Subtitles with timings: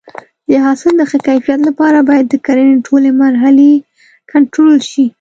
[0.49, 3.71] د حاصل د ښه کیفیت لپاره باید د کرنې ټولې مرحلې
[4.31, 5.05] کنټرول شي.